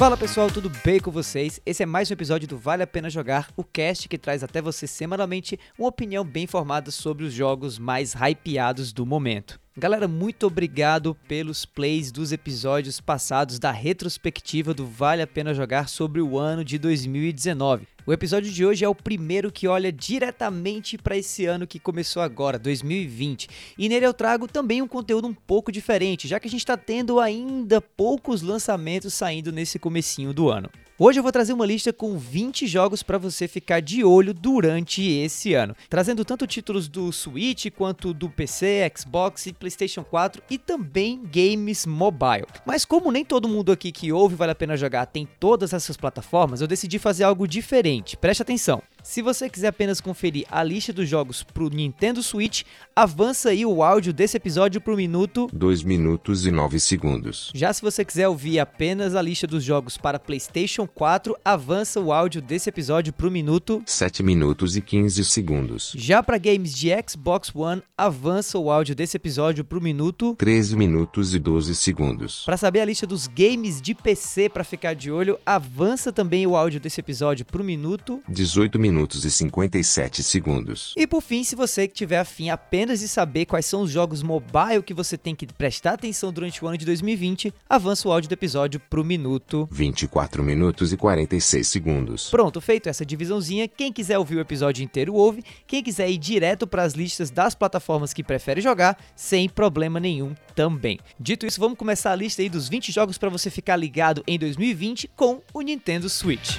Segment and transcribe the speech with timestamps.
[0.00, 1.60] Fala pessoal, tudo bem com vocês?
[1.66, 4.62] Esse é mais um episódio do Vale a Pena Jogar, o cast que traz até
[4.62, 9.60] você semanalmente uma opinião bem informada sobre os jogos mais hypeados do momento.
[9.80, 15.88] Galera, muito obrigado pelos plays dos episódios passados da retrospectiva do Vale a Pena Jogar
[15.88, 17.88] sobre o ano de 2019.
[18.06, 22.20] O episódio de hoje é o primeiro que olha diretamente para esse ano que começou
[22.20, 23.48] agora, 2020.
[23.78, 26.76] E nele eu trago também um conteúdo um pouco diferente, já que a gente está
[26.76, 30.68] tendo ainda poucos lançamentos saindo nesse comecinho do ano.
[31.02, 35.02] Hoje eu vou trazer uma lista com 20 jogos para você ficar de olho durante
[35.02, 40.58] esse ano, trazendo tanto títulos do Switch quanto do PC, Xbox e PlayStation 4 e
[40.58, 42.44] também games mobile.
[42.66, 45.96] Mas como nem todo mundo aqui que ouve vale a pena jogar tem todas essas
[45.96, 48.14] plataformas, eu decidi fazer algo diferente.
[48.18, 48.82] Preste atenção.
[49.02, 52.62] Se você quiser apenas conferir a lista dos jogos para o Nintendo Switch,
[52.94, 57.50] avança aí o áudio desse episódio para o minuto 2 minutos e 9 segundos.
[57.54, 62.12] Já se você quiser ouvir apenas a lista dos jogos para PlayStation 4, avança o
[62.12, 65.92] áudio desse episódio para o minuto 7 minutos e 15 segundos.
[65.96, 70.76] Já para games de Xbox One, avança o áudio desse episódio para o minuto 13
[70.76, 72.42] minutos e 12 segundos.
[72.44, 76.54] Para saber a lista dos games de PC para ficar de olho, avança também o
[76.54, 80.92] áudio desse episódio para o minuto 18 minutos minutos e 57 segundos.
[80.96, 84.82] E por fim, se você tiver afim apenas de saber quais são os jogos mobile
[84.84, 88.32] que você tem que prestar atenção durante o ano de 2020, avança o áudio do
[88.32, 92.30] episódio pro minuto 24 minutos e 46 segundos.
[92.30, 96.66] Pronto, feito essa divisãozinha, quem quiser ouvir o episódio inteiro ouve, quem quiser ir direto
[96.66, 100.98] para as listas das plataformas que prefere jogar, sem problema nenhum também.
[101.18, 104.38] Dito isso, vamos começar a lista aí dos 20 jogos para você ficar ligado em
[104.38, 106.56] 2020 com o Nintendo Switch.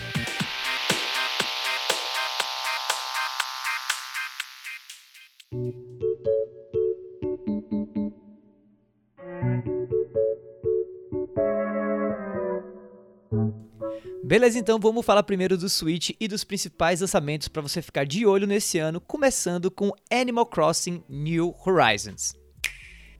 [14.31, 18.25] Beleza, então vamos falar primeiro do Switch e dos principais lançamentos para você ficar de
[18.25, 22.40] olho nesse ano, começando com Animal Crossing New Horizons.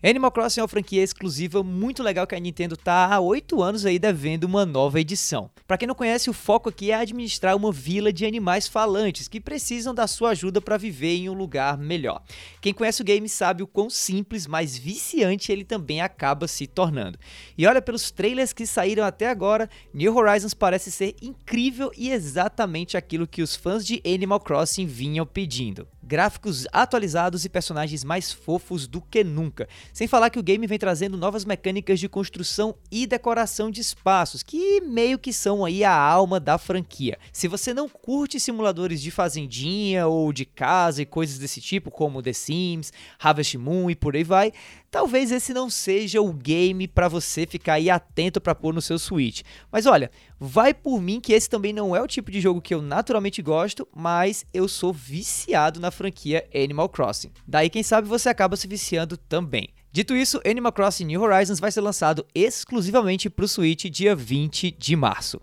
[0.04, 3.86] Animal Crossing é uma franquia exclusiva muito legal que a Nintendo tá há 8 anos
[3.86, 5.52] aí devendo uma nova edição.
[5.68, 9.40] Para quem não conhece, o foco aqui é administrar uma vila de animais falantes que
[9.40, 12.24] precisam da sua ajuda para viver em um lugar melhor.
[12.60, 17.20] Quem conhece o game sabe o quão simples, mas viciante ele também acaba se tornando.
[17.56, 22.98] E olha pelos trailers que saíram até agora, New Horizons parece ser incrível e exatamente
[22.98, 28.86] aquilo que os fãs de Animal Crossing vinham pedindo gráficos atualizados e personagens mais fofos
[28.86, 29.70] do que nunca.
[29.94, 34.44] Sem falar que o game vem trazendo novas mecânicas de construção e decoração de espaços,
[34.44, 37.18] que meio que são aí a alma da franquia.
[37.32, 42.22] Se você não curte simuladores de fazendinha ou de casa e coisas desse tipo, como
[42.22, 44.52] The Sims, Harvest Moon e por aí vai,
[44.92, 49.00] talvez esse não seja o game para você ficar aí atento para pôr no seu
[49.00, 49.42] Switch.
[49.72, 52.74] Mas olha, vai por mim que esse também não é o tipo de jogo que
[52.74, 57.32] eu naturalmente gosto, mas eu sou viciado na franquia Animal Crossing.
[57.48, 59.70] Daí quem sabe você acaba se viciando também.
[59.94, 64.72] Dito isso, Animal Crossing New Horizons vai ser lançado exclusivamente para o Switch dia 20
[64.72, 65.42] de março.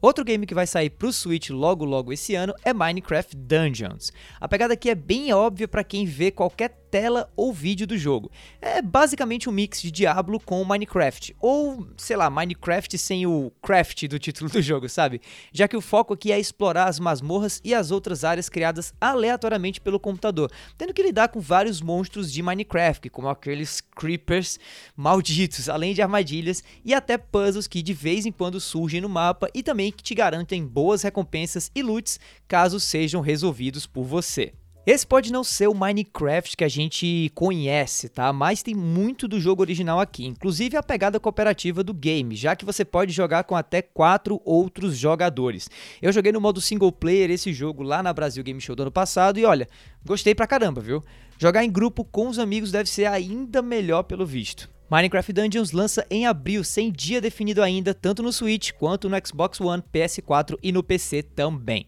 [0.00, 4.12] Outro game que vai sair pro Switch logo logo esse ano é Minecraft Dungeons.
[4.40, 8.30] A pegada aqui é bem óbvia para quem vê qualquer tela ou vídeo do jogo.
[8.60, 14.06] É basicamente um mix de Diablo com Minecraft, ou sei lá, Minecraft sem o craft
[14.08, 15.20] do título do jogo, sabe?
[15.52, 19.80] Já que o foco aqui é explorar as masmorras e as outras áreas criadas aleatoriamente
[19.80, 24.58] pelo computador, tendo que lidar com vários monstros de Minecraft, como aqueles creepers
[24.96, 29.48] malditos, além de armadilhas e até puzzles que de vez em quando surgem no mapa
[29.54, 34.52] e também que te garantem boas recompensas e loots caso sejam resolvidos por você.
[34.90, 38.32] Esse pode não ser o Minecraft que a gente conhece, tá?
[38.32, 42.64] Mas tem muito do jogo original aqui, inclusive a pegada cooperativa do game, já que
[42.64, 45.68] você pode jogar com até quatro outros jogadores.
[46.00, 48.90] Eu joguei no modo single player esse jogo lá na Brasil Game Show do ano
[48.90, 49.68] passado e olha,
[50.06, 51.04] gostei pra caramba, viu?
[51.38, 54.70] Jogar em grupo com os amigos deve ser ainda melhor pelo visto.
[54.90, 59.60] Minecraft Dungeons lança em abril, sem dia definido ainda, tanto no Switch quanto no Xbox
[59.60, 61.86] One, PS4 e no PC também.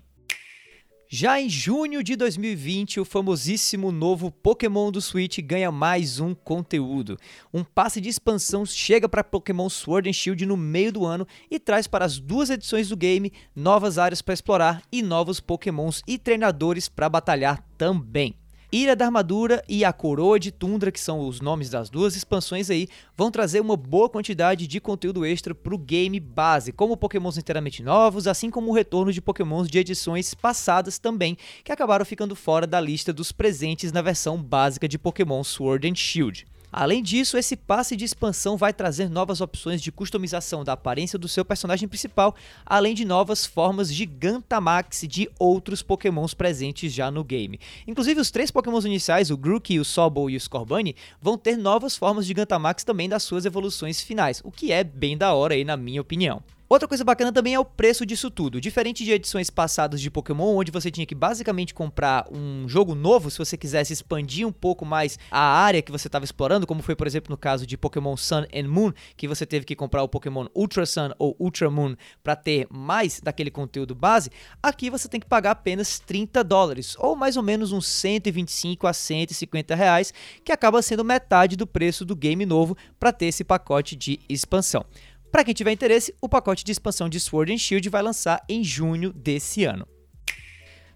[1.13, 7.19] Já em junho de 2020, o famosíssimo novo Pokémon do Switch ganha mais um conteúdo.
[7.53, 11.59] Um passe de expansão chega para Pokémon Sword and Shield no meio do ano e
[11.59, 16.17] traz para as duas edições do game novas áreas para explorar e novos Pokémons e
[16.17, 18.40] treinadores para batalhar também.
[18.73, 22.71] Ilha da Armadura e a Coroa de Tundra, que são os nomes das duas expansões
[22.71, 22.87] aí,
[23.17, 27.83] vão trazer uma boa quantidade de conteúdo extra para o game base, como pokémons inteiramente
[27.83, 32.65] novos, assim como o retorno de pokémons de edições passadas também, que acabaram ficando fora
[32.65, 36.47] da lista dos presentes na versão básica de Pokémon Sword and Shield.
[36.73, 41.29] Além disso, esse passe de expansão vai trazer novas opções de customização da aparência do
[41.29, 42.35] seu personagem principal,
[42.65, 47.59] além de novas formas Gigantamax de outros pokémons presentes já no game.
[47.87, 51.97] Inclusive, os três pokémons iniciais, o Grookey, o Sobol e o Scorbunny, vão ter novas
[51.97, 55.77] formas Gigantamax também das suas evoluções finais, o que é bem da hora aí na
[55.77, 56.43] minha opinião.
[56.73, 58.61] Outra coisa bacana também é o preço disso tudo.
[58.61, 63.29] Diferente de edições passadas de Pokémon, onde você tinha que basicamente comprar um jogo novo
[63.29, 66.95] se você quisesse expandir um pouco mais a área que você estava explorando, como foi,
[66.95, 70.09] por exemplo, no caso de Pokémon Sun and Moon, que você teve que comprar o
[70.09, 74.31] Pokémon Ultra Sun ou Ultra Moon para ter mais daquele conteúdo base,
[74.63, 78.93] aqui você tem que pagar apenas 30 dólares, ou mais ou menos uns 125 a
[78.93, 80.15] 150 reais,
[80.45, 84.87] que acaba sendo metade do preço do game novo para ter esse pacote de expansão.
[85.31, 88.65] Para quem tiver interesse, o pacote de expansão de Sword and Shield vai lançar em
[88.65, 89.87] junho desse ano.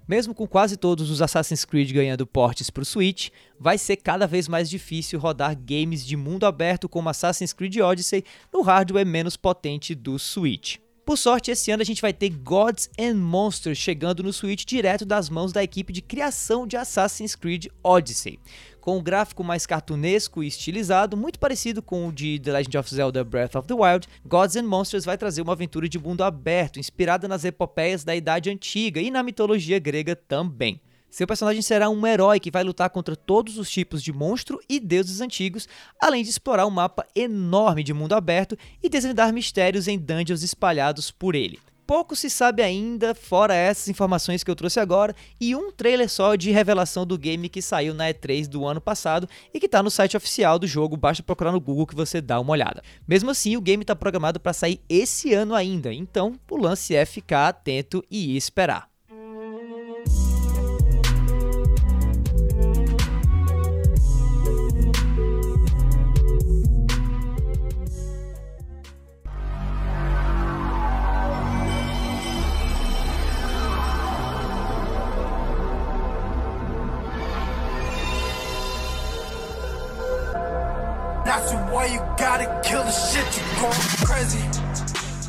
[0.09, 4.27] Mesmo com quase todos os Assassin's Creed ganhando portes para o Switch, vai ser cada
[4.27, 9.37] vez mais difícil rodar games de mundo aberto como Assassin's Creed Odyssey no hardware menos
[9.37, 10.77] potente do Switch.
[11.07, 15.05] Por sorte, esse ano a gente vai ter Gods and Monsters chegando no Switch direto
[15.05, 18.41] das mãos da equipe de criação de Assassin's Creed Odyssey
[18.85, 22.95] com um gráfico mais cartunesco e estilizado, muito parecido com o de The Legend of
[22.95, 26.79] Zelda Breath of the Wild, Gods and Monsters vai trazer uma aventura de mundo aberto,
[26.79, 30.83] inspirada nas epopeias da Idade Antiga e na mitologia grega também.
[31.09, 34.79] Seu personagem será um herói que vai lutar contra todos os tipos de monstro e
[34.79, 35.67] deuses antigos,
[35.99, 41.11] além de explorar um mapa enorme de mundo aberto e desvendar mistérios em dungeons espalhados
[41.11, 41.59] por ele.
[41.87, 46.35] Pouco se sabe ainda, fora essas informações que eu trouxe agora, e um trailer só
[46.35, 49.91] de revelação do game que saiu na E3 do ano passado e que está no
[49.91, 52.83] site oficial do jogo, basta procurar no Google que você dá uma olhada.
[53.07, 57.05] Mesmo assim, o game está programado para sair esse ano ainda, então o lance é
[57.05, 58.94] ficar atento e esperar.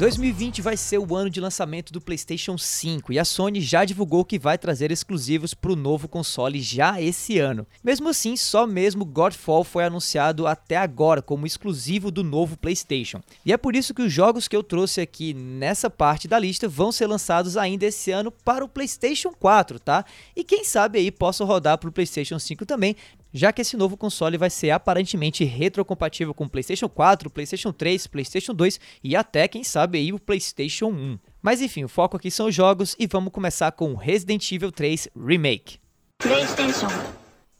[0.05, 4.23] 2020 vai ser o ano de lançamento do PlayStation 5 e a Sony já divulgou
[4.23, 7.65] que vai trazer exclusivos para o novo console já esse ano.
[7.83, 13.19] Mesmo assim, só mesmo Godfall foi anunciado até agora como exclusivo do novo PlayStation.
[13.43, 16.67] E é por isso que os jogos que eu trouxe aqui nessa parte da lista
[16.67, 20.05] vão ser lançados ainda esse ano para o PlayStation 4, tá?
[20.35, 22.95] E quem sabe aí possa rodar para o PlayStation 5 também,
[23.35, 28.07] já que esse novo console vai ser aparentemente retrocompatível com o PlayStation 4, PlayStation 3,
[28.07, 31.19] PlayStation 2 e até, quem sabe, aí o PlayStation 1.
[31.41, 35.09] Mas enfim, o foco aqui são os jogos e vamos começar com Resident Evil 3
[35.13, 35.79] Remake.
[36.17, 36.87] PlayStation.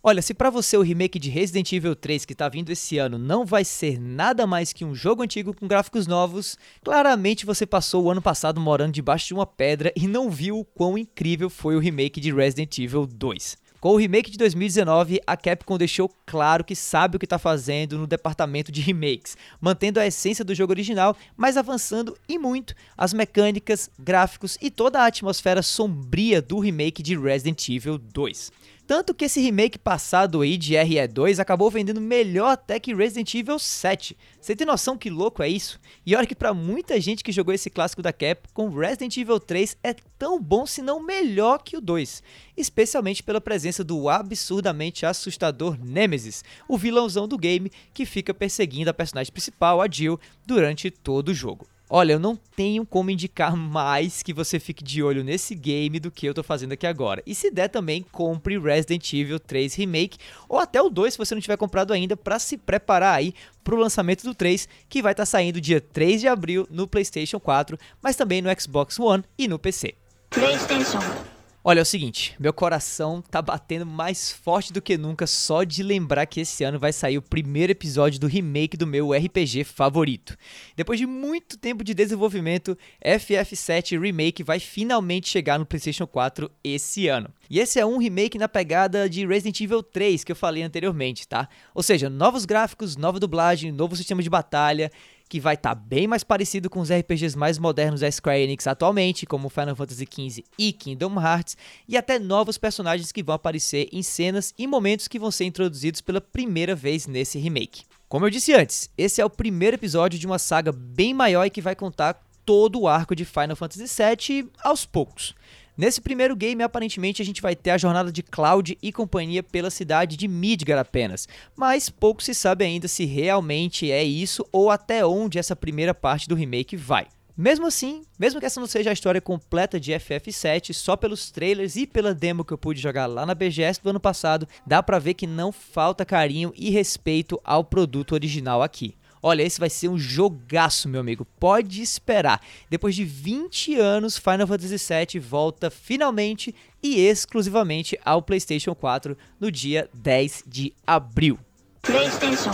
[0.02, 3.18] Olha, se para você o remake de Resident Evil 3 que tá vindo esse ano
[3.18, 8.06] não vai ser nada mais que um jogo antigo com gráficos novos, claramente você passou
[8.06, 11.76] o ano passado morando debaixo de uma pedra e não viu o quão incrível foi
[11.76, 13.65] o remake de Resident Evil 2.
[13.86, 18.00] Com o remake de 2019, a Capcom deixou claro que sabe o que está fazendo
[18.00, 23.14] no departamento de remakes, mantendo a essência do jogo original, mas avançando e muito as
[23.14, 28.52] mecânicas, gráficos e toda a atmosfera sombria do remake de Resident Evil 2.
[28.88, 33.58] Tanto que esse remake passado aí de RE2 acabou vendendo melhor até que Resident Evil
[33.58, 34.16] 7.
[34.40, 35.80] Você tem noção que louco é isso?
[36.06, 39.76] E olha que para muita gente que jogou esse clássico da Capcom, Resident Evil 3
[39.84, 42.22] é tão bom se não melhor que o 2,
[42.56, 48.94] especialmente pela presença do absurdamente assustador Nemesis, o vilãozão do game que fica perseguindo a
[48.94, 51.66] personagem principal, a Jill, durante todo o jogo.
[51.88, 56.10] Olha, eu não tenho como indicar mais que você fique de olho nesse game do
[56.10, 57.22] que eu tô fazendo aqui agora.
[57.28, 60.18] E se der também, compre Resident Evil 3 Remake
[60.50, 63.78] ou até o 2 se você não tiver comprado ainda para se preparar aí pro
[63.78, 67.78] lançamento do 3, que vai estar tá saindo dia 3 de abril no PlayStation 4,
[68.02, 69.94] mas também no Xbox One e no PC.
[70.32, 71.35] PlayStation
[71.68, 75.82] Olha, é o seguinte, meu coração tá batendo mais forte do que nunca só de
[75.82, 80.38] lembrar que esse ano vai sair o primeiro episódio do remake do meu RPG favorito.
[80.76, 87.08] Depois de muito tempo de desenvolvimento, FF7 Remake vai finalmente chegar no PlayStation 4 esse
[87.08, 87.34] ano.
[87.50, 91.28] E esse é um remake na pegada de Resident Evil 3 que eu falei anteriormente,
[91.28, 91.50] tá?
[91.74, 94.92] Ou seja, novos gráficos, nova dublagem, novo sistema de batalha
[95.28, 98.68] que vai estar tá bem mais parecido com os RPGs mais modernos da Square Enix
[98.68, 103.90] atualmente, como Final Fantasy XV e Kingdom Hearts, e até novos personagens que vão aparecer
[103.92, 107.84] em cenas e momentos que vão ser introduzidos pela primeira vez nesse remake.
[108.08, 111.50] Como eu disse antes, esse é o primeiro episódio de uma saga bem maior e
[111.50, 115.34] que vai contar todo o arco de Final Fantasy VII aos poucos.
[115.78, 119.70] Nesse primeiro game, aparentemente, a gente vai ter a jornada de Cloud e companhia pela
[119.70, 125.06] cidade de Midgar apenas, mas pouco se sabe ainda se realmente é isso ou até
[125.06, 127.08] onde essa primeira parte do remake vai.
[127.38, 131.76] Mesmo assim, mesmo que essa não seja a história completa de FF7, só pelos trailers
[131.76, 135.00] e pela demo que eu pude jogar lá na BGS do ano passado, dá pra
[135.00, 138.96] ver que não falta carinho e respeito ao produto original aqui.
[139.28, 141.26] Olha, esse vai ser um jogaço, meu amigo.
[141.40, 142.40] Pode esperar.
[142.70, 146.54] Depois de 20 anos, Final Fantasy VII volta finalmente
[146.84, 151.40] e exclusivamente ao PlayStation 4 no dia 10 de abril.
[151.82, 152.52] PlayStation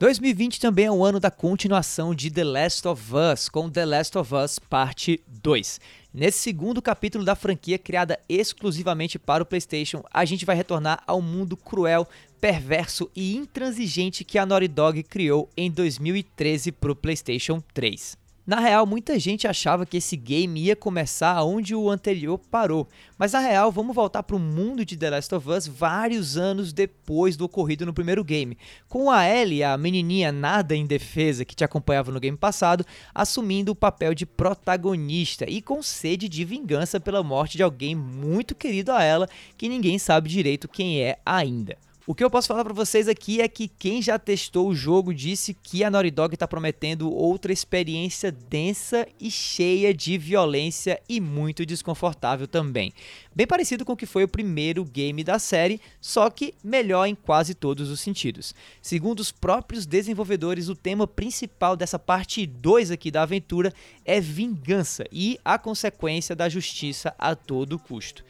[0.00, 4.16] 2020 também é o ano da continuação de The Last of Us, com The Last
[4.16, 5.78] of Us Parte 2.
[6.14, 11.20] Nesse segundo capítulo da franquia criada exclusivamente para o PlayStation, a gente vai retornar ao
[11.20, 12.08] mundo cruel,
[12.40, 18.19] perverso e intransigente que a Naughty Dog criou em 2013 para o PlayStation 3.
[18.46, 23.32] Na real, muita gente achava que esse game ia começar onde o anterior parou, mas
[23.32, 27.36] na real, vamos voltar para o mundo de The Last of Us vários anos depois
[27.36, 28.56] do ocorrido no primeiro game,
[28.88, 33.76] com a Ellie, a menininha nada indefesa que te acompanhava no game passado, assumindo o
[33.76, 39.02] papel de protagonista e com sede de vingança pela morte de alguém muito querido a
[39.02, 41.76] ela, que ninguém sabe direito quem é ainda.
[42.10, 45.14] O que eu posso falar para vocês aqui é que quem já testou o jogo
[45.14, 51.20] disse que a Naughty Dog está prometendo outra experiência densa e cheia de violência e
[51.20, 52.92] muito desconfortável também.
[53.32, 57.14] Bem parecido com o que foi o primeiro game da série, só que melhor em
[57.14, 58.56] quase todos os sentidos.
[58.82, 63.72] Segundo os próprios desenvolvedores, o tema principal dessa parte 2 aqui da aventura
[64.04, 68.24] é vingança e a consequência da justiça a todo custo.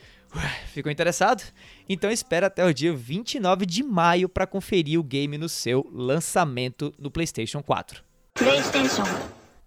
[0.73, 1.43] Ficou interessado?
[1.89, 6.93] Então espera até o dia 29 de maio para conferir o game no seu lançamento
[6.99, 8.03] no PlayStation 4.
[8.35, 9.05] PlayStation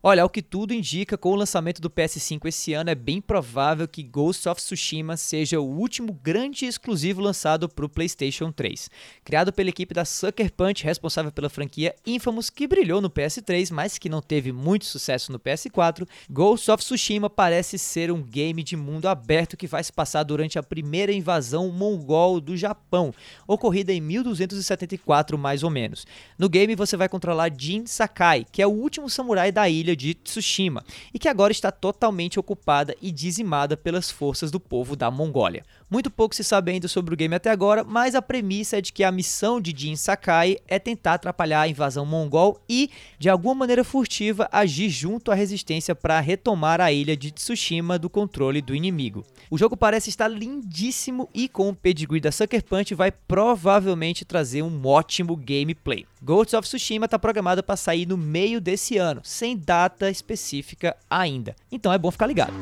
[0.06, 3.88] Olha, ao que tudo indica, com o lançamento do PS5 esse ano, é bem provável
[3.88, 8.90] que Ghost of Tsushima seja o último grande exclusivo lançado para o PlayStation 3.
[9.24, 13.98] Criado pela equipe da Sucker Punch, responsável pela franquia Infamous, que brilhou no PS3, mas
[13.98, 18.76] que não teve muito sucesso no PS4, Ghost of Tsushima parece ser um game de
[18.76, 23.14] mundo aberto que vai se passar durante a primeira invasão mongol do Japão,
[23.48, 26.06] ocorrida em 1274 mais ou menos.
[26.38, 29.96] No game você vai controlar Jin Sakai, que é o último samurai da ilha ilha
[29.96, 30.84] de Tsushima
[31.14, 35.64] e que agora está totalmente ocupada e dizimada pelas forças do povo da Mongólia.
[35.94, 38.92] Muito pouco se sabe ainda sobre o game até agora, mas a premissa é de
[38.92, 43.54] que a missão de Jin Sakai é tentar atrapalhar a invasão mongol e, de alguma
[43.54, 48.74] maneira furtiva, agir junto à resistência para retomar a ilha de Tsushima do controle do
[48.74, 49.24] inimigo.
[49.52, 54.64] O jogo parece estar lindíssimo e com o pedigree da Sucker Punch vai provavelmente trazer
[54.64, 56.08] um ótimo gameplay.
[56.24, 61.56] Ghost of Tsushima está programado para sair no meio desse ano, sem data específica ainda.
[61.72, 62.56] Então é bom ficar ligado.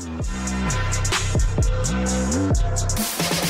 [2.53, 3.40] Thank you.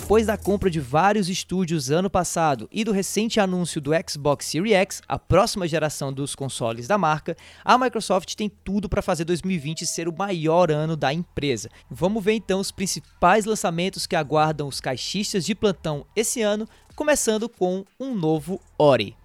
[0.00, 4.72] Depois da compra de vários estúdios ano passado e do recente anúncio do Xbox Series
[4.76, 9.84] X, a próxima geração dos consoles da marca, a Microsoft tem tudo para fazer 2020
[9.84, 11.68] ser o maior ano da empresa.
[11.90, 17.48] Vamos ver então os principais lançamentos que aguardam os caixistas de plantão esse ano, começando
[17.48, 19.16] com um novo Ori.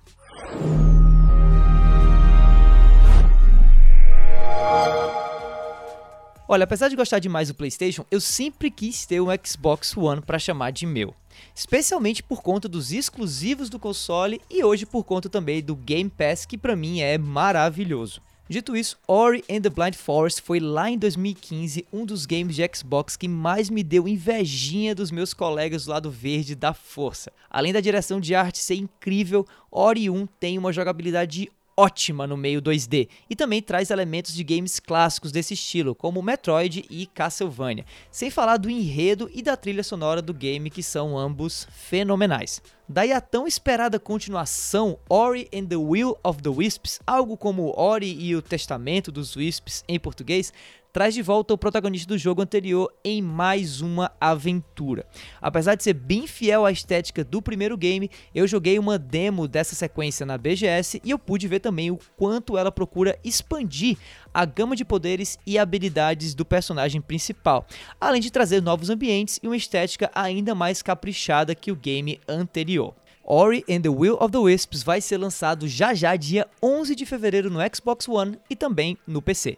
[6.53, 10.37] Olha, apesar de gostar demais do PlayStation, eu sempre quis ter um Xbox One para
[10.37, 11.15] chamar de meu.
[11.55, 16.45] Especialmente por conta dos exclusivos do console e hoje por conta também do Game Pass,
[16.45, 18.21] que para mim é maravilhoso.
[18.47, 22.69] Dito isso, Ori and the Blind Forest foi lá em 2015 um dos games de
[22.71, 27.31] Xbox que mais me deu invejinha dos meus colegas do lado verde da força.
[27.49, 32.61] Além da direção de arte ser incrível, Ori 1 tem uma jogabilidade ótima no meio
[32.61, 38.29] 2D e também traz elementos de games clássicos desse estilo, como Metroid e Castlevania, sem
[38.29, 42.61] falar do enredo e da trilha sonora do game que são ambos fenomenais.
[42.87, 48.13] Daí a tão esperada continuação Ori and the Will of the Wisps, algo como Ori
[48.19, 50.53] e o Testamento dos Wisps em português,
[50.93, 55.05] traz de volta o protagonista do jogo anterior em mais uma aventura.
[55.41, 59.73] Apesar de ser bem fiel à estética do primeiro game, eu joguei uma demo dessa
[59.73, 63.97] sequência na BGS e eu pude ver também o quanto ela procura expandir
[64.31, 67.65] a gama de poderes e habilidades do personagem principal,
[67.99, 72.93] além de trazer novos ambientes e uma estética ainda mais caprichada que o game anterior.
[73.25, 77.05] Ori and the Will of the Wisps vai ser lançado já já dia 11 de
[77.05, 79.57] fevereiro no Xbox One e também no PC.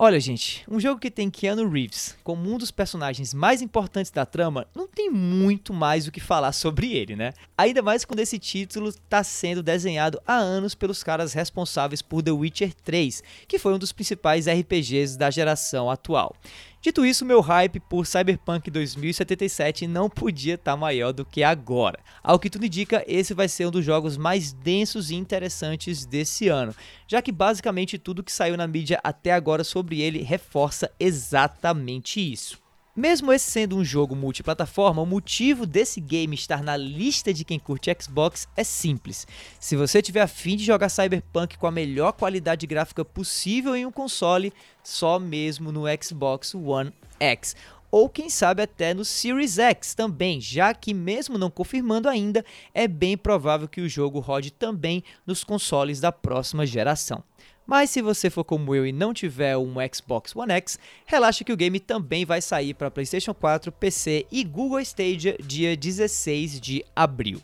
[0.00, 4.24] Olha, gente, um jogo que tem Keanu Reeves como um dos personagens mais importantes da
[4.24, 7.32] trama, não tem muito mais o que falar sobre ele, né?
[7.56, 12.30] Ainda mais quando esse título está sendo desenhado há anos pelos caras responsáveis por The
[12.30, 16.36] Witcher 3, que foi um dos principais RPGs da geração atual.
[16.80, 21.98] Dito isso, meu hype por Cyberpunk 2077 não podia estar tá maior do que agora.
[22.22, 26.46] Ao que tudo indica, esse vai ser um dos jogos mais densos e interessantes desse
[26.46, 26.72] ano,
[27.08, 32.67] já que basicamente tudo que saiu na mídia até agora sobre ele reforça exatamente isso.
[32.98, 37.56] Mesmo esse sendo um jogo multiplataforma, o motivo desse game estar na lista de quem
[37.56, 39.24] curte Xbox é simples.
[39.60, 43.92] Se você tiver afim de jogar Cyberpunk com a melhor qualidade gráfica possível em um
[43.92, 44.52] console,
[44.82, 47.54] só mesmo no Xbox One X
[47.90, 52.86] ou quem sabe até no Series X também, já que mesmo não confirmando ainda, é
[52.86, 57.22] bem provável que o jogo rode também nos consoles da próxima geração.
[57.68, 61.52] Mas se você for como eu e não tiver um Xbox One X, relaxa que
[61.52, 66.82] o game também vai sair para PlayStation 4, PC e Google Stadia dia 16 de
[66.96, 67.42] abril.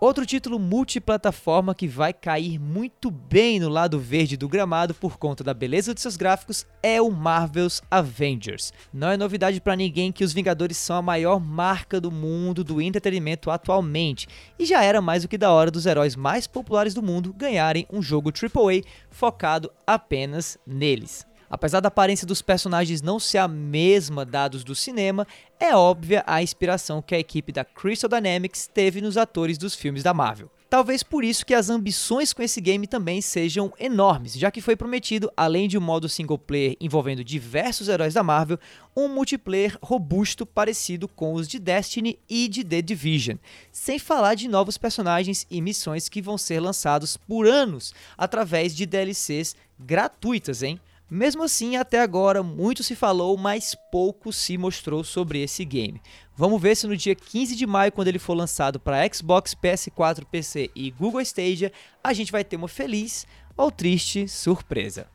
[0.00, 5.44] Outro título multiplataforma que vai cair muito bem no lado verde do gramado por conta
[5.44, 8.72] da beleza de seus gráficos é o Marvel's Avengers.
[8.92, 12.82] Não é novidade para ninguém que os Vingadores são a maior marca do mundo do
[12.82, 14.26] entretenimento atualmente,
[14.58, 17.86] e já era mais do que da hora dos heróis mais populares do mundo ganharem
[17.90, 21.24] um jogo AAA focado apenas neles.
[21.48, 25.26] Apesar da aparência dos personagens não ser a mesma dados do cinema,
[25.58, 30.02] é óbvia a inspiração que a equipe da Crystal Dynamics teve nos atores dos filmes
[30.02, 30.50] da Marvel.
[30.74, 34.74] Talvez por isso que as ambições com esse game também sejam enormes, já que foi
[34.74, 38.58] prometido, além de um modo single player envolvendo diversos heróis da Marvel,
[38.96, 43.36] um multiplayer robusto parecido com os de Destiny e de The Division,
[43.70, 48.84] sem falar de novos personagens e missões que vão ser lançados por anos através de
[48.84, 50.80] DLCs gratuitas, hein?
[51.10, 56.00] Mesmo assim, até agora muito se falou, mas pouco se mostrou sobre esse game.
[56.34, 60.24] Vamos ver se no dia 15 de maio, quando ele for lançado para Xbox, PS4,
[60.24, 61.70] PC e Google Stadia,
[62.02, 65.06] a gente vai ter uma feliz ou triste surpresa.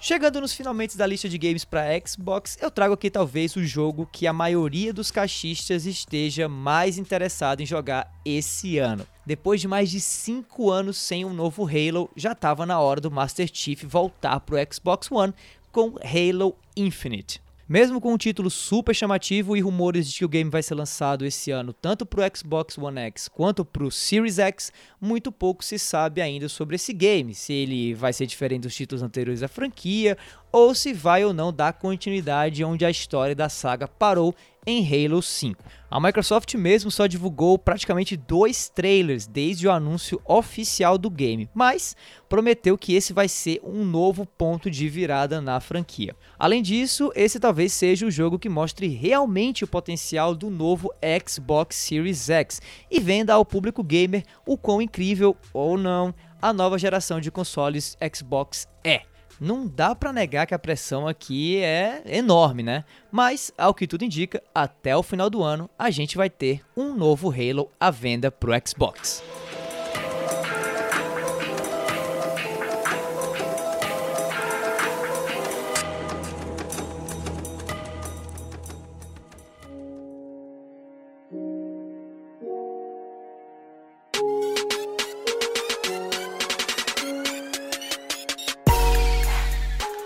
[0.00, 4.08] Chegando nos finalmente da lista de games para Xbox, eu trago aqui talvez o jogo
[4.10, 9.04] que a maioria dos caixistas esteja mais interessado em jogar esse ano.
[9.28, 13.10] Depois de mais de 5 anos sem um novo Halo, já estava na hora do
[13.10, 15.34] Master Chief voltar para o Xbox One
[15.70, 17.42] com Halo Infinite.
[17.68, 21.26] Mesmo com um título super chamativo e rumores de que o game vai ser lançado
[21.26, 25.62] esse ano tanto para o Xbox One X quanto para o Series X, muito pouco
[25.62, 29.48] se sabe ainda sobre esse game, se ele vai ser diferente dos títulos anteriores da
[29.48, 30.16] franquia
[30.50, 34.34] ou se vai ou não dar continuidade onde a história da saga parou
[34.68, 35.64] em Halo 5.
[35.90, 41.96] A Microsoft mesmo só divulgou praticamente dois trailers desde o anúncio oficial do game, mas
[42.28, 46.14] prometeu que esse vai ser um novo ponto de virada na franquia.
[46.38, 50.92] Além disso, esse talvez seja o jogo que mostre realmente o potencial do novo
[51.26, 56.78] Xbox Series X e venda ao público gamer o quão incrível ou não a nova
[56.78, 59.00] geração de consoles Xbox é
[59.40, 62.84] não dá para negar que a pressão aqui é enorme, né?
[63.10, 66.94] Mas, ao que tudo indica, até o final do ano a gente vai ter um
[66.94, 69.22] novo Halo à venda pro Xbox.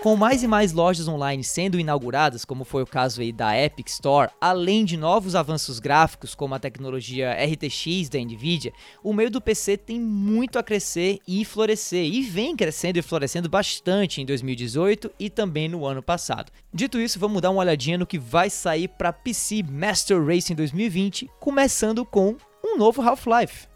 [0.03, 3.87] Com mais e mais lojas online sendo inauguradas, como foi o caso aí da Epic
[3.87, 9.39] Store, além de novos avanços gráficos como a tecnologia RTX da Nvidia, o meio do
[9.39, 15.09] PC tem muito a crescer e florescer e vem crescendo e florescendo bastante em 2018
[15.17, 16.51] e também no ano passado.
[16.73, 20.55] Dito isso, vamos dar uma olhadinha no que vai sair para PC Master Race em
[20.57, 23.69] 2020, começando com um novo Half-Life.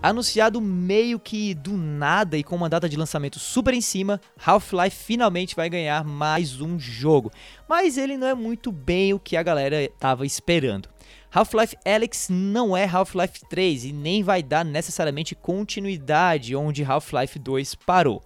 [0.00, 4.96] Anunciado meio que do nada e com uma data de lançamento super em cima, Half-Life
[4.96, 7.32] finalmente vai ganhar mais um jogo.
[7.68, 10.88] Mas ele não é muito bem o que a galera estava esperando.
[11.34, 17.74] Half-Life Alyx não é Half-Life 3 e nem vai dar necessariamente continuidade onde Half-Life 2
[17.74, 18.22] parou.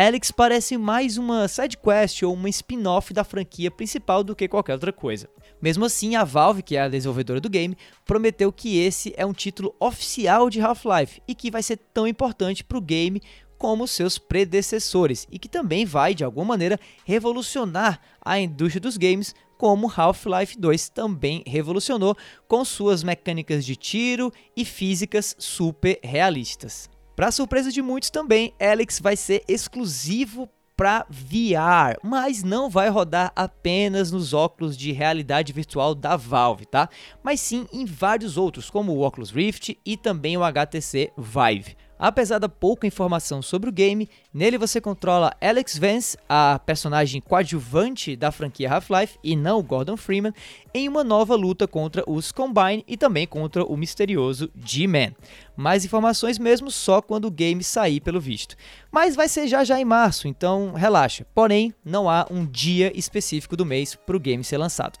[0.00, 4.74] Alyx parece mais uma side quest ou uma spin-off da franquia principal do que qualquer
[4.74, 5.28] outra coisa.
[5.60, 9.32] Mesmo assim, a Valve, que é a desenvolvedora do game, prometeu que esse é um
[9.32, 13.20] título oficial de Half-Life e que vai ser tão importante para o game
[13.58, 19.34] como seus predecessores e que também vai, de alguma maneira, revolucionar a indústria dos games,
[19.56, 26.88] como Half-Life 2 também revolucionou com suas mecânicas de tiro e físicas super realistas.
[27.18, 33.32] Para surpresa de muitos também, Alex vai ser exclusivo para VR, mas não vai rodar
[33.34, 36.88] apenas nos óculos de realidade virtual da Valve, tá?
[37.20, 41.76] Mas sim em vários outros, como o Oculus Rift e também o HTC Vive.
[41.98, 48.14] Apesar da pouca informação sobre o game, nele você controla Alex Vance, a personagem coadjuvante
[48.14, 50.32] da franquia Half-Life, e não Gordon Freeman,
[50.72, 55.12] em uma nova luta contra os Combine e também contra o misterioso G-Man.
[55.56, 58.54] Mais informações mesmo só quando o game sair pelo visto.
[58.92, 61.26] Mas vai ser já já em março, então relaxa.
[61.34, 64.98] Porém, não há um dia específico do mês para o game ser lançado.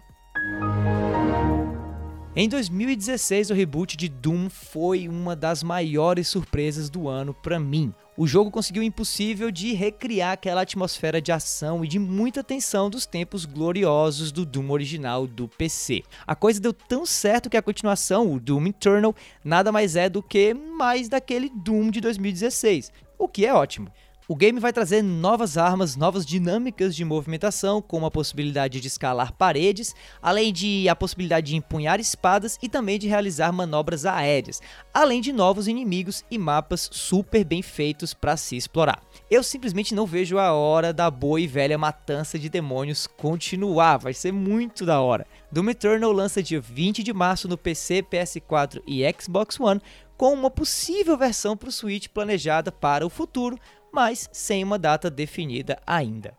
[2.40, 7.92] Em 2016, o reboot de Doom foi uma das maiores surpresas do ano para mim.
[8.16, 12.88] O jogo conseguiu o impossível de recriar aquela atmosfera de ação e de muita tensão
[12.88, 16.04] dos tempos gloriosos do Doom original do PC.
[16.24, 20.22] A coisa deu tão certo que a continuação, o Doom Eternal, nada mais é do
[20.22, 23.90] que mais daquele Doom de 2016, o que é ótimo.
[24.30, 29.32] O game vai trazer novas armas, novas dinâmicas de movimentação, como a possibilidade de escalar
[29.32, 34.60] paredes, além de a possibilidade de empunhar espadas e também de realizar manobras aéreas,
[34.92, 39.02] além de novos inimigos e mapas super bem feitos para se explorar.
[39.30, 44.12] Eu simplesmente não vejo a hora da boa e velha matança de demônios continuar, vai
[44.12, 45.26] ser muito da hora.
[45.50, 49.80] Doom Eternal lança dia 20 de março no PC, PS4 e Xbox One,
[50.18, 53.56] com uma possível versão para o Switch planejada para o futuro,
[53.92, 56.36] mas sem uma data definida ainda.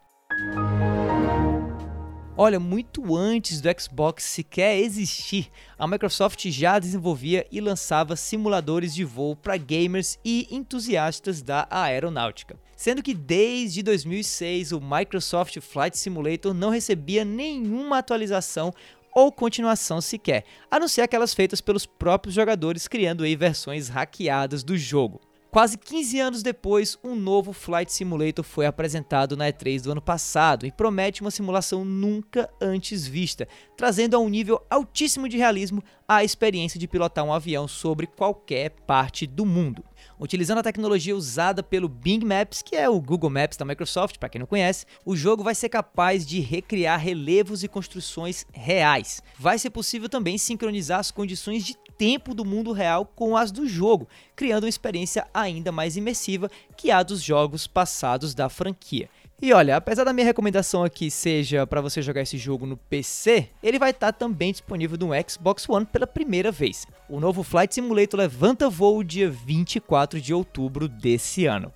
[2.41, 9.03] Olha, muito antes do Xbox sequer existir, a Microsoft já desenvolvia e lançava simuladores de
[9.03, 12.57] voo para gamers e entusiastas da aeronáutica.
[12.77, 18.73] Sendo que desde 2006 o Microsoft Flight Simulator não recebia nenhuma atualização
[19.13, 24.63] ou continuação sequer, a não ser aquelas feitas pelos próprios jogadores criando aí versões hackeadas
[24.63, 25.19] do jogo.
[25.51, 30.63] Quase 15 anos depois, um novo Flight Simulator foi apresentado na E3 do ano passado
[30.63, 36.23] e promete uma simulação nunca antes vista, trazendo a um nível altíssimo de realismo a
[36.23, 39.83] experiência de pilotar um avião sobre qualquer parte do mundo.
[40.19, 44.29] Utilizando a tecnologia usada pelo Bing Maps, que é o Google Maps da Microsoft, para
[44.29, 49.23] quem não conhece, o jogo vai ser capaz de recriar relevos e construções reais.
[49.37, 53.67] Vai ser possível também sincronizar as condições de tempo do mundo real com as do
[53.67, 59.09] jogo, criando uma experiência ainda mais imersiva que a dos jogos passados da franquia.
[59.41, 63.49] E olha, apesar da minha recomendação aqui seja para você jogar esse jogo no PC,
[63.61, 66.87] ele vai estar tá também disponível no Xbox One pela primeira vez.
[67.09, 71.73] O novo Flight Simulator levanta voo dia 24 de outubro desse ano.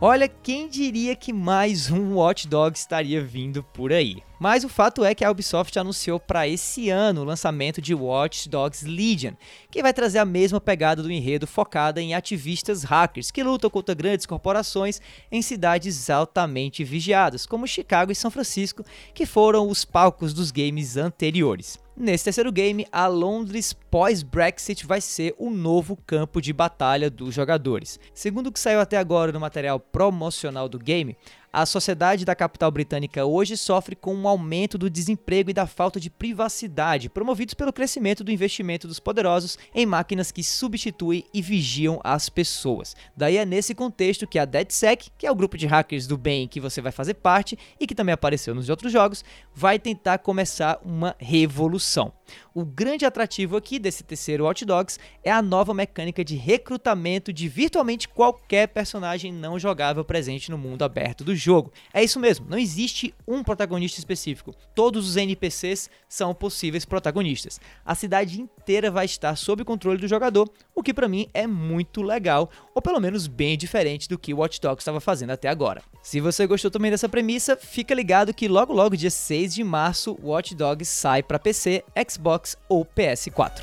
[0.00, 4.22] Olha, quem diria que mais um Watch Dogs estaria vindo por aí?
[4.42, 8.48] Mas o fato é que a Ubisoft anunciou para esse ano o lançamento de Watch
[8.48, 9.34] Dogs Legion,
[9.70, 13.94] que vai trazer a mesma pegada do enredo focada em ativistas hackers que lutam contra
[13.94, 15.00] grandes corporações
[15.30, 20.96] em cidades altamente vigiadas, como Chicago e São Francisco, que foram os palcos dos games
[20.96, 21.78] anteriores.
[21.94, 28.00] Nesse terceiro game, a Londres pós-Brexit vai ser o novo campo de batalha dos jogadores.
[28.14, 31.16] Segundo o que saiu até agora no material promocional do game,
[31.52, 36.00] a sociedade da capital britânica hoje sofre com um aumento do desemprego e da falta
[36.00, 42.00] de privacidade, promovidos pelo crescimento do investimento dos poderosos em máquinas que substituem e vigiam
[42.02, 42.96] as pessoas.
[43.14, 46.48] Daí é nesse contexto que a DedSec, que é o grupo de hackers do bem
[46.48, 49.22] que você vai fazer parte e que também apareceu nos outros jogos,
[49.54, 52.14] vai tentar começar uma revolução.
[52.54, 57.46] O grande atrativo aqui desse terceiro Hot Dogs é a nova mecânica de recrutamento de
[57.46, 61.72] virtualmente qualquer personagem não jogável presente no mundo aberto do jogo.
[61.92, 64.54] É isso mesmo, não existe um protagonista específico.
[64.74, 67.60] Todos os NPCs são possíveis protagonistas.
[67.84, 72.02] A cidade inteira vai estar sob controle do jogador, o que para mim é muito
[72.02, 75.82] legal, ou pelo menos bem diferente do que o Watch Dogs estava fazendo até agora.
[76.02, 80.18] Se você gostou também dessa premissa, fica ligado que logo logo dia 6 de março,
[80.22, 83.62] Watch Dogs sai para PC, Xbox ou PS4.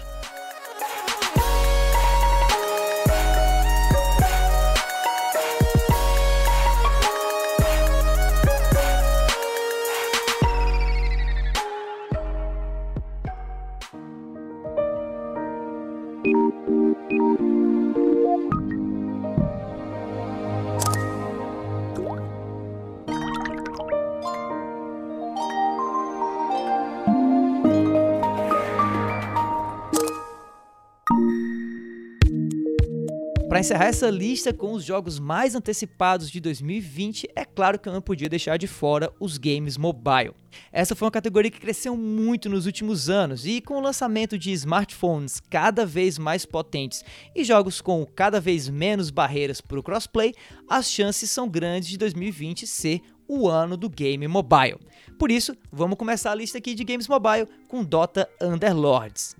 [33.69, 38.01] Encerrar essa lista com os jogos mais antecipados de 2020, é claro que eu não
[38.01, 40.33] podia deixar de fora os games mobile.
[40.71, 44.51] Essa foi uma categoria que cresceu muito nos últimos anos e com o lançamento de
[44.53, 47.05] smartphones cada vez mais potentes
[47.35, 50.33] e jogos com cada vez menos barreiras para o crossplay,
[50.67, 54.79] as chances são grandes de 2020 ser o ano do game mobile.
[55.19, 59.35] Por isso, vamos começar a lista aqui de games mobile com Dota Underlords.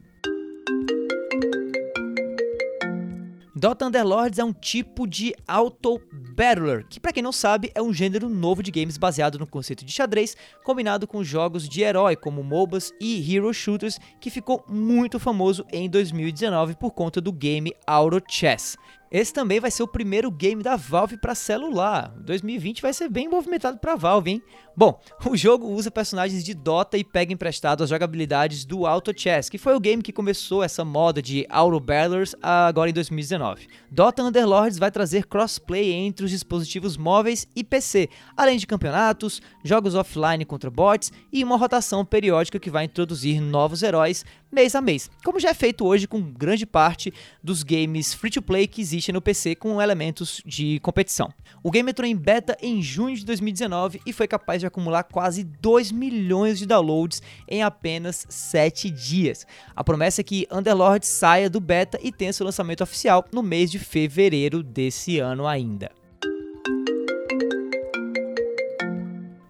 [3.60, 6.02] Dota Underlords é um tipo de auto
[6.34, 9.84] battler, que para quem não sabe é um gênero novo de games baseado no conceito
[9.84, 15.20] de xadrez, combinado com jogos de herói como MOBAs e Hero Shooters, que ficou muito
[15.20, 18.78] famoso em 2019 por conta do game Auto Chess.
[19.12, 22.14] Esse também vai ser o primeiro game da Valve para celular.
[22.20, 24.44] 2020 vai ser bem movimentado para Valve, hein?
[24.78, 29.50] Bom, o jogo usa personagens de Dota e pega emprestado as jogabilidades do Auto Chess,
[29.50, 33.68] que foi o game que começou essa moda de Auto Battlers agora em 2019.
[33.92, 39.96] Dota Underlords vai trazer crossplay entre os dispositivos móveis e PC, além de campeonatos, jogos
[39.96, 45.10] offline contra bots e uma rotação periódica que vai introduzir novos heróis mês a mês,
[45.24, 49.14] como já é feito hoje com grande parte dos games free to play que existem
[49.14, 51.32] no PC com elementos de competição.
[51.62, 55.44] O game entrou em beta em junho de 2019 e foi capaz de acumular quase
[55.44, 59.46] 2 milhões de downloads em apenas 7 dias.
[59.76, 63.70] A promessa é que Underlord saia do beta e tenha seu lançamento oficial no mês
[63.70, 65.99] de fevereiro desse ano ainda.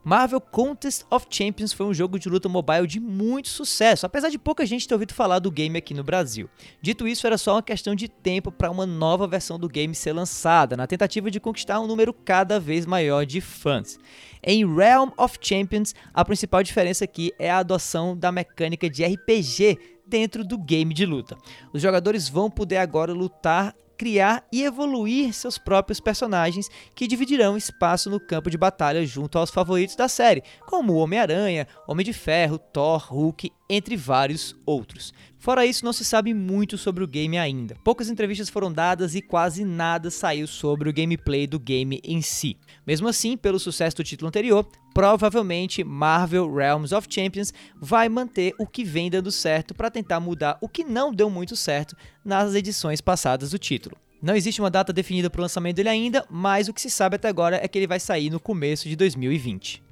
[0.10, 4.40] Marvel Contest of Champions foi um jogo de luta mobile de muito sucesso, apesar de
[4.40, 6.50] pouca gente ter ouvido falar do game aqui no Brasil.
[6.82, 10.14] Dito isso, era só uma questão de tempo para uma nova versão do game ser
[10.14, 14.00] lançada, na tentativa de conquistar um número cada vez maior de fãs.
[14.42, 19.78] Em Realm of Champions, a principal diferença aqui é a adoção da mecânica de RPG
[20.08, 21.38] dentro do game de luta.
[21.72, 28.10] Os jogadores vão poder agora lutar criar e evoluir seus próprios personagens que dividirão espaço
[28.10, 33.14] no campo de batalha junto aos favoritos da série, como Homem-Aranha, Homem de Ferro, Thor,
[33.14, 35.14] Hulk, entre vários outros.
[35.38, 37.76] Fora isso, não se sabe muito sobre o game ainda.
[37.84, 42.58] Poucas entrevistas foram dadas e quase nada saiu sobre o gameplay do game em si.
[42.86, 48.68] Mesmo assim, pelo sucesso do título anterior, provavelmente Marvel Realms of Champions vai manter o
[48.68, 53.00] que vem dando certo para tentar mudar o que não deu muito certo nas edições
[53.00, 53.96] passadas do título.
[54.22, 57.16] Não existe uma data definida para o lançamento dele ainda, mas o que se sabe
[57.16, 59.89] até agora é que ele vai sair no começo de 2020.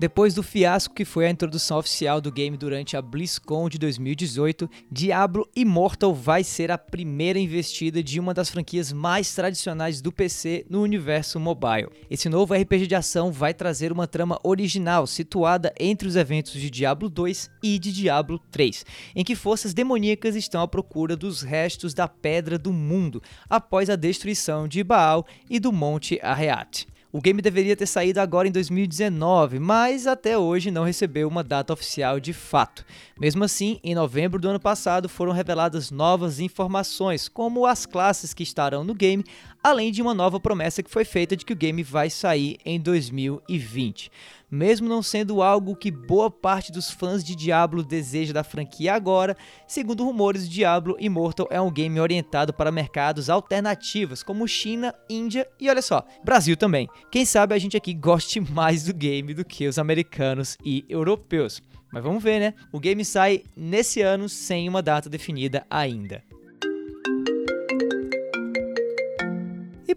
[0.00, 4.66] Depois do fiasco que foi a introdução oficial do game durante a BlizzCon de 2018,
[4.90, 10.64] Diablo Immortal vai ser a primeira investida de uma das franquias mais tradicionais do PC
[10.70, 11.90] no universo mobile.
[12.10, 16.70] Esse novo RPG de ação vai trazer uma trama original situada entre os eventos de
[16.70, 21.92] Diablo 2 e de Diablo 3, em que forças demoníacas estão à procura dos restos
[21.92, 26.88] da Pedra do Mundo após a destruição de Baal e do Monte Arreat.
[27.12, 31.72] O game deveria ter saído agora em 2019, mas até hoje não recebeu uma data
[31.72, 32.84] oficial de fato.
[33.18, 38.44] Mesmo assim, em novembro do ano passado foram reveladas novas informações, como as classes que
[38.44, 39.24] estarão no game,
[39.62, 42.80] além de uma nova promessa que foi feita de que o game vai sair em
[42.80, 44.10] 2020
[44.50, 49.36] mesmo não sendo algo que boa parte dos fãs de Diablo deseja da franquia agora.
[49.66, 55.70] Segundo rumores, Diablo Immortal é um game orientado para mercados alternativos como China, Índia e
[55.70, 56.88] olha só, Brasil também.
[57.10, 61.62] Quem sabe a gente aqui goste mais do game do que os americanos e europeus.
[61.92, 62.54] Mas vamos ver, né?
[62.72, 66.29] O game sai nesse ano sem uma data definida ainda.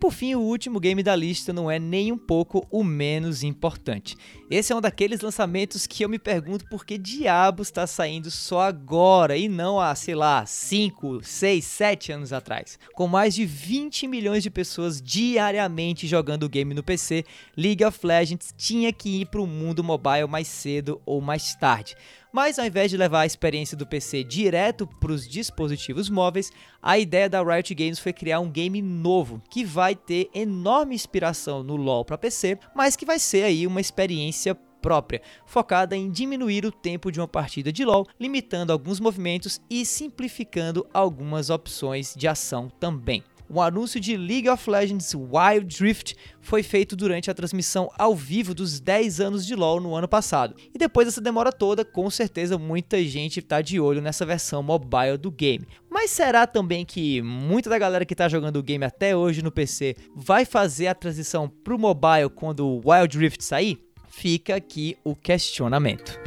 [0.04, 4.18] Por fim, o último game da lista não é nem um pouco o menos importante.
[4.52, 8.64] Esse é um daqueles lançamentos que eu me pergunto por que diabos está saindo só
[8.64, 12.78] agora e não há, sei lá, 5, 6, 7 anos atrás.
[12.94, 17.24] Com mais de 20 milhões de pessoas diariamente jogando o game no PC,
[17.56, 21.96] League of Legends tinha que ir para o mundo mobile mais cedo ou mais tarde.
[22.34, 26.98] Mas ao invés de levar a experiência do PC direto para os dispositivos móveis, a
[26.98, 31.76] ideia da Riot Games foi criar um game novo que vai ter enorme inspiração no
[31.76, 36.72] LoL para PC, mas que vai ser aí uma experiência própria, focada em diminuir o
[36.72, 42.68] tempo de uma partida de LoL, limitando alguns movimentos e simplificando algumas opções de ação
[42.80, 43.24] também.
[43.50, 48.54] O anúncio de League of Legends Wild Rift foi feito durante a transmissão ao vivo
[48.54, 50.56] dos 10 anos de LoL no ano passado.
[50.74, 55.18] E depois dessa demora toda, com certeza muita gente está de olho nessa versão mobile
[55.18, 55.68] do game.
[55.90, 59.52] Mas será também que muita da galera que está jogando o game até hoje no
[59.52, 63.80] PC vai fazer a transição para o mobile quando o Wild Rift sair?
[64.10, 66.20] Fica aqui o questionamento.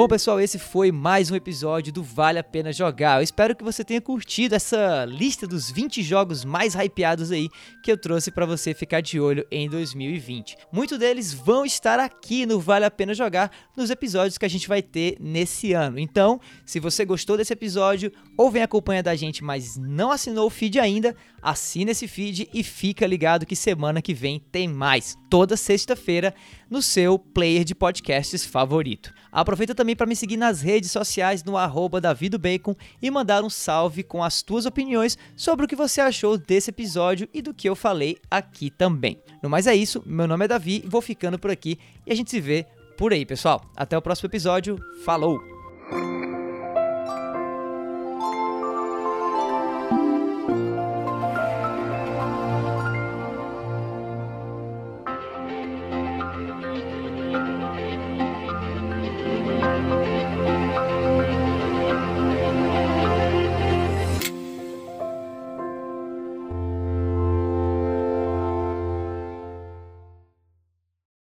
[0.00, 3.18] Bom, pessoal, esse foi mais um episódio do Vale a Pena Jogar.
[3.18, 7.50] Eu espero que você tenha curtido essa lista dos 20 jogos mais hypeados aí
[7.82, 10.56] que eu trouxe para você ficar de olho em 2020.
[10.72, 14.66] Muitos deles vão estar aqui no Vale a Pena Jogar nos episódios que a gente
[14.66, 15.98] vai ter nesse ano.
[15.98, 20.50] Então, se você gostou desse episódio ou vem acompanhando a gente, mas não assinou o
[20.50, 25.18] feed ainda, assina esse feed e fica ligado que semana que vem tem mais.
[25.28, 26.34] Toda sexta-feira
[26.70, 29.12] no seu player de podcasts favorito.
[29.30, 34.02] Aproveita também para me seguir nas redes sociais no arroba davidobacon e mandar um salve
[34.02, 37.76] com as tuas opiniões sobre o que você achou desse episódio e do que eu
[37.76, 39.20] falei aqui também.
[39.42, 42.30] No mais é isso, meu nome é Davi vou ficando por aqui e a gente
[42.30, 43.62] se vê por aí, pessoal.
[43.76, 44.78] Até o próximo episódio.
[45.04, 45.59] Falou!